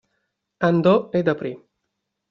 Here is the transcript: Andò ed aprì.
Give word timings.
Andò 0.69 1.09
ed 1.11 1.27
aprì. 1.27 1.53